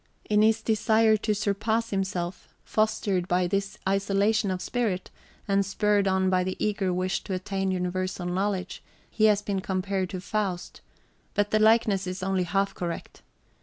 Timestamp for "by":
3.27-3.45, 6.27-6.43